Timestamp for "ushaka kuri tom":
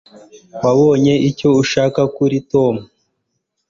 1.61-2.75